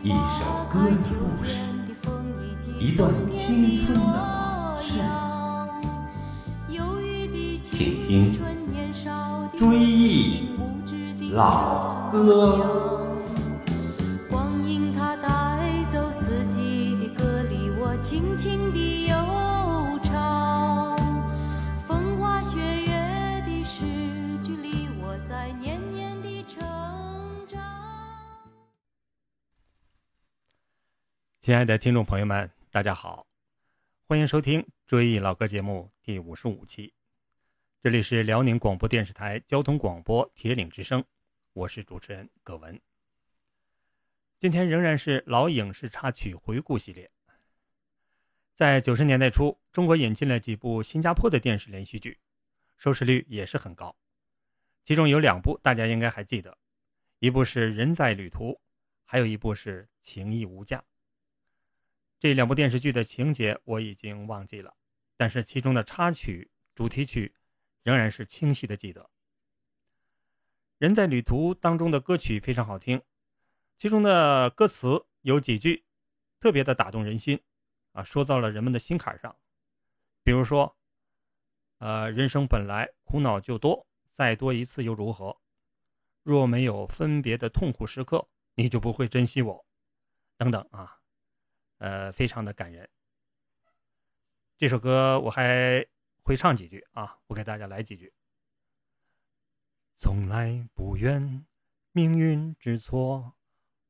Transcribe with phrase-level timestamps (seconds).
[0.00, 0.16] 一首
[0.72, 1.50] 歌的故事，
[2.78, 4.92] 一段青春的往事，
[7.62, 8.32] 请听
[9.58, 10.50] 《追忆
[11.32, 12.94] 老歌》。
[31.48, 33.26] 亲爱的听众朋友们，大家好，
[34.06, 36.92] 欢迎收听《追忆老歌》节目第五十五期，
[37.82, 41.02] 这里是辽宁广播电视台交通广播铁岭之声，
[41.54, 42.78] 我是主持人葛文。
[44.38, 47.10] 今天仍然是老影视插曲回顾系列。
[48.54, 52.18] 在九十年代初，中国引进了几部新加坡的电视连续剧，
[52.76, 53.96] 收视率也是很高。
[54.84, 56.58] 其中有两部大家应该还记得，
[57.20, 58.50] 一部是《人在旅途》，
[59.06, 60.80] 还有一部是《情义无价》。
[62.20, 64.74] 这两部电视剧的情节我已经忘记了，
[65.16, 67.34] 但是其中的插曲、主题曲
[67.82, 69.02] 仍然是清晰的记得。
[70.78, 73.02] 《人在旅途》当中的歌曲非常好听，
[73.78, 75.84] 其中的歌词有几句
[76.40, 77.40] 特别的打动人心，
[77.92, 79.36] 啊，说到了人们的心坎上。
[80.24, 80.76] 比如说，
[81.78, 85.40] 呃，人生本来苦恼就多，再多一次又如何？
[86.24, 89.64] 若没有分别的痛苦时刻，你就不会珍惜我，
[90.36, 90.97] 等等啊。
[91.78, 92.88] 呃，非常的感人。
[94.56, 95.86] 这首歌我还
[96.22, 98.12] 会唱几句啊，我给大家来几句。
[99.98, 101.44] 从来不怨
[101.92, 103.34] 命运之错，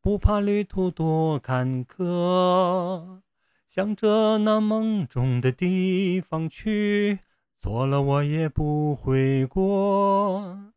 [0.00, 3.22] 不怕旅途多坎坷，
[3.68, 7.18] 向着那梦中的地方去，
[7.58, 10.72] 错了我也不悔过。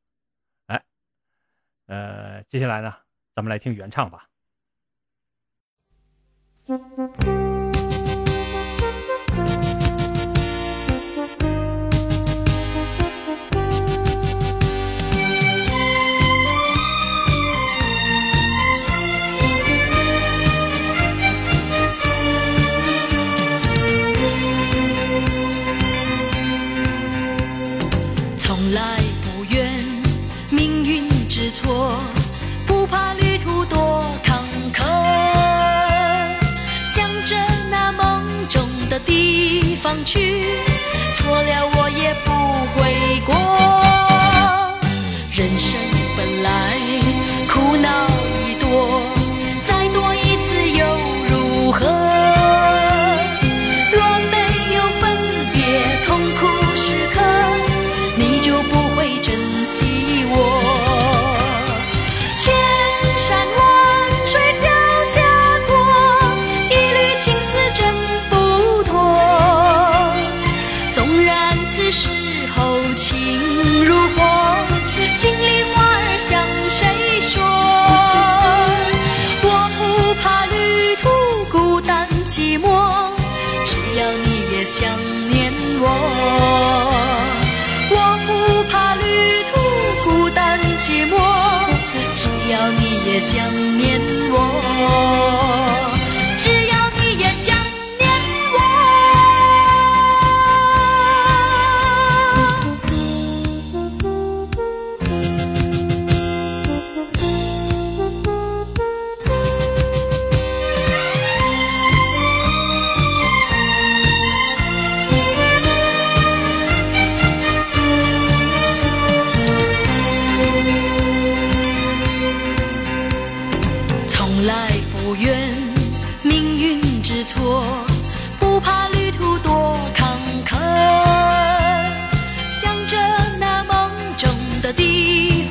[0.67, 0.83] 哎，
[1.87, 2.95] 呃，接下来呢，
[3.33, 4.29] 咱们来听原唱吧。
[6.67, 7.44] 从
[93.15, 93.97] 也想念
[94.29, 95.44] 我。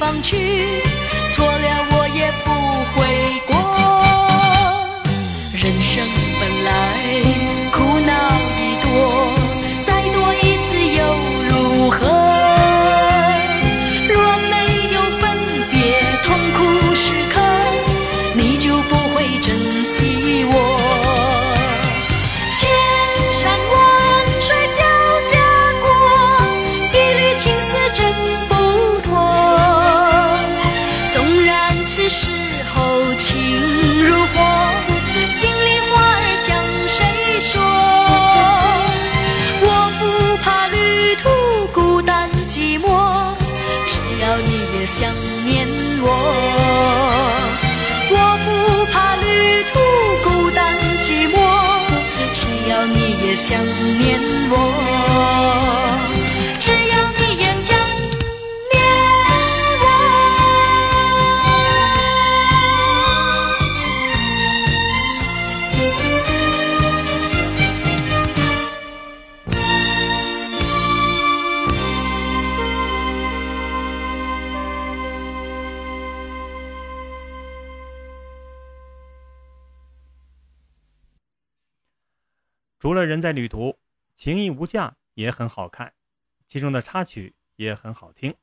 [0.05, 0.37] 方去，
[1.31, 2.51] 错了我也不
[2.93, 2.97] 悔
[3.47, 3.53] 过。
[5.55, 6.07] 人生
[6.39, 6.69] 本来
[44.97, 45.13] 想
[45.45, 45.67] 念
[46.03, 46.07] 我。
[48.11, 48.47] 我不
[48.93, 49.27] 怕旅
[49.73, 49.75] 途
[50.23, 51.37] 孤单寂寞
[52.33, 52.97] 只要你
[53.27, 53.61] 也想
[53.99, 54.21] 念
[54.51, 54.94] 我。
[82.95, 83.71] 除了《人在旅途》，
[84.17, 85.95] 《情义无价》也很好看，
[86.47, 88.37] 其中的插曲也很好听。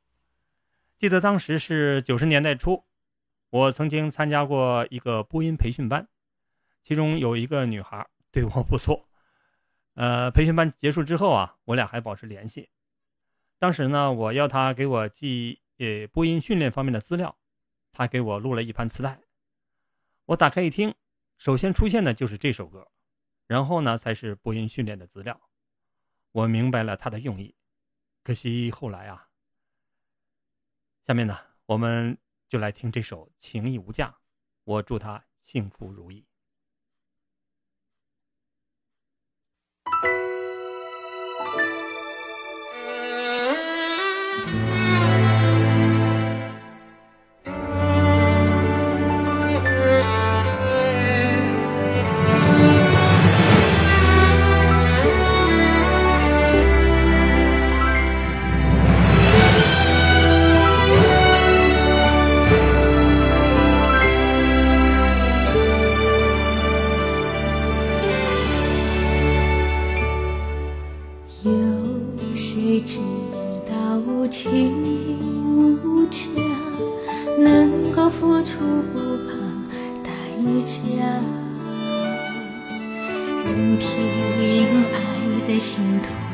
[0.97, 2.83] 记得当时是九十年代初，
[3.49, 6.09] 我曾经参加过一个播音培训班，
[6.83, 9.07] 其中有一个女孩对我不错。
[9.93, 12.67] 呃，培训班结束之后啊，我俩还保持联系。
[13.57, 17.37] 当时呢，我要她给我寄呃播音训练方面的资料，
[17.93, 19.21] 她给我录了一盘磁带。
[20.25, 20.93] 我打开一听，
[21.37, 22.89] 首先出现的就是这首歌。
[23.51, 25.41] 然后呢，才是播音训练的资料。
[26.31, 27.53] 我明白了他的用意，
[28.23, 29.27] 可惜后来啊。
[31.05, 32.17] 下面呢，我们
[32.47, 34.07] 就来听这首《情义无价》，
[34.63, 36.25] 我祝他幸福如意。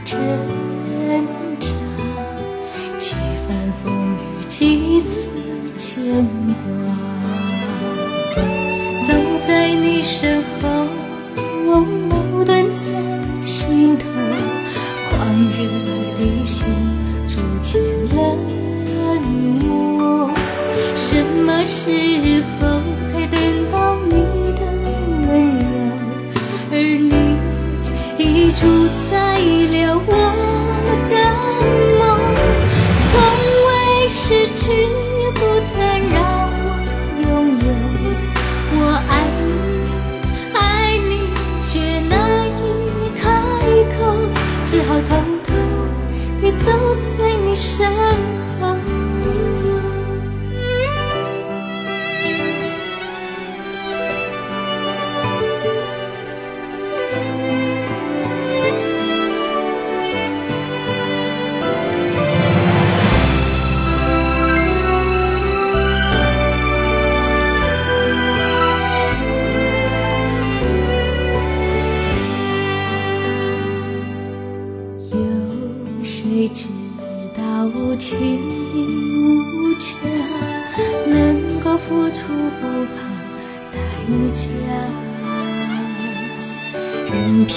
[0.10, 0.18] 挣
[1.60, 1.68] 扎，
[2.98, 3.14] 几
[3.46, 5.32] 番风雨几次
[5.78, 6.26] 牵
[6.64, 6.96] 挂，
[47.78, 48.27] 身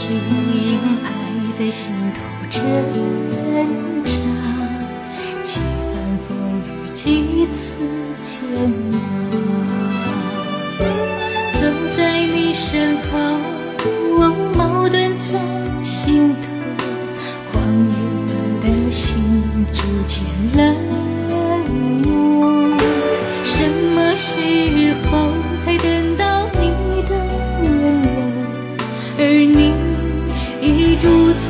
[0.08, 0.18] 任
[0.50, 0.56] 凭
[1.04, 1.08] 爱
[1.58, 2.58] 在心头挣
[4.02, 4.12] 扎，
[5.44, 5.92] 几番
[6.26, 6.28] 风
[6.64, 7.60] 雨几次
[8.22, 8.32] 牵
[10.78, 10.82] 挂，
[11.60, 11.62] 走
[11.96, 13.12] 在你身后，
[14.56, 15.38] 矛盾在
[15.84, 16.48] 心头。
[17.52, 17.62] 狂
[18.26, 19.06] 热的心
[19.72, 20.24] 逐渐
[20.56, 20.60] 冷
[22.04, 22.08] 漠，
[23.44, 24.30] 什么时
[25.04, 25.08] 候
[25.64, 26.62] 才等到你
[27.02, 27.10] 的
[27.62, 28.18] 温柔？
[29.18, 29.74] 而你
[30.62, 31.49] 一株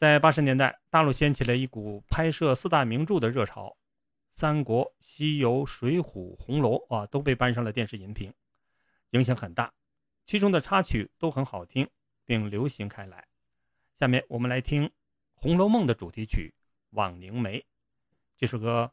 [0.00, 3.68] 在八十年代，大陆掀起了一股拍摄四大名著的热潮，
[4.32, 6.02] 《三国》《西游》《水浒》
[6.36, 8.32] 《红楼》啊，都被搬上了电视荧屏，
[9.10, 9.74] 影响很大。
[10.24, 11.86] 其中的插曲都很好听，
[12.24, 13.26] 并流行开来。
[13.98, 14.86] 下面我们来听
[15.34, 16.54] 《红楼梦》的主题曲
[16.96, 17.58] 《枉凝眉》，
[18.38, 18.90] 这首歌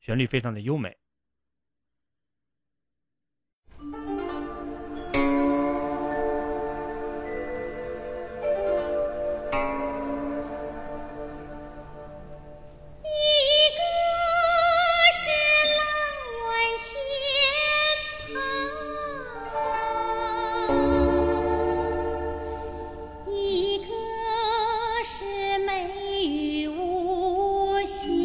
[0.00, 0.96] 旋律非常的优美。
[27.88, 28.17] 心。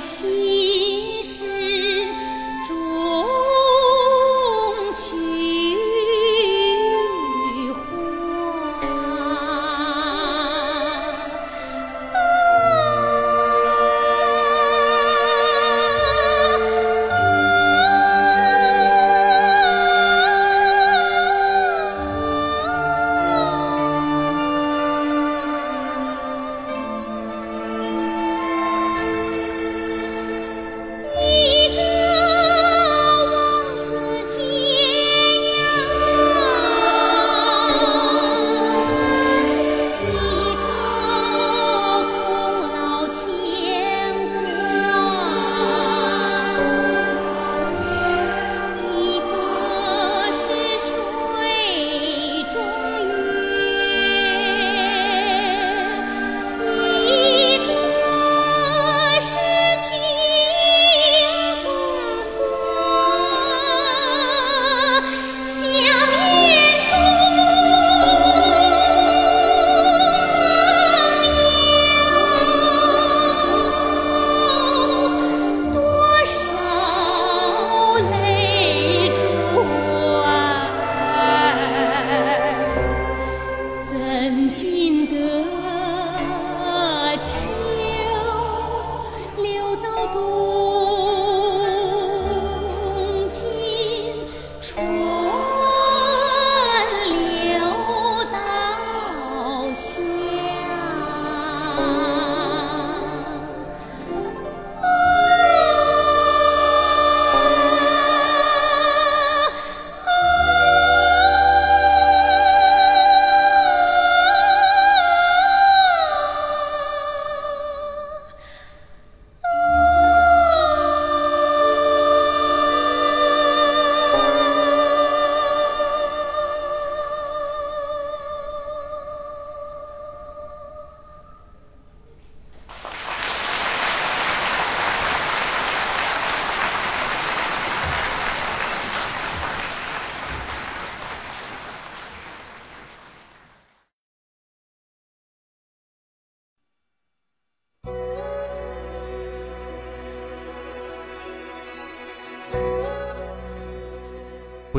[0.00, 0.39] 心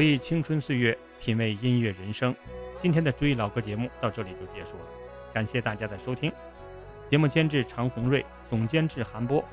[0.01, 2.35] 回忆青春岁月，品味音乐人生。
[2.81, 4.85] 今天的追忆老歌节目到这里就结束了，
[5.31, 6.33] 感谢大家的收听。
[7.07, 9.45] 节目监制常红瑞，总监制韩波。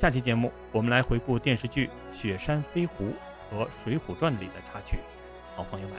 [0.00, 1.88] 下期节目我们来回顾电视剧
[2.20, 3.04] 《雪山飞狐》
[3.48, 4.98] 和《水浒传》里的插曲。
[5.54, 5.96] 好朋友们，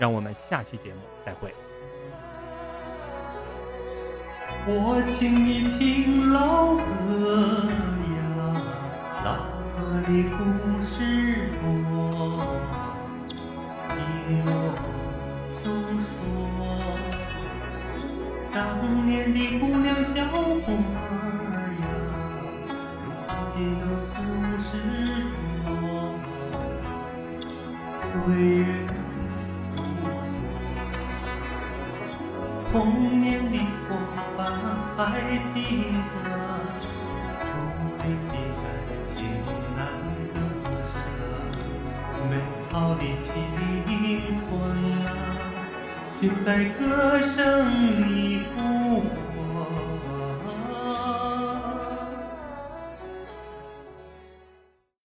[0.00, 1.54] 让我们下期节目再会。
[4.66, 7.68] 我请你听老歌
[8.16, 9.36] 呀，老
[9.78, 12.91] 歌的故事多。
[14.24, 14.46] 我
[15.58, 15.64] 诉
[16.06, 16.16] 说，
[18.54, 18.56] 当
[19.04, 21.00] 年的姑娘小伙儿
[21.80, 21.84] 呀，
[23.26, 24.14] 如今都四
[24.62, 24.70] 十
[25.66, 25.66] 多，
[28.00, 28.60] 岁月
[29.74, 30.06] 如梭，
[32.70, 32.72] 童
[33.20, 33.54] 年的
[33.88, 33.90] 伙
[34.36, 34.38] 伴
[34.96, 35.00] 还
[35.52, 35.56] 记
[36.12, 36.21] 得，
[46.22, 48.51] 就在歌声里。